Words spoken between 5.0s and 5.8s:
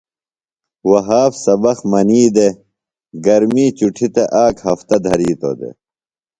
دھرِیتوۡ دےۡ۔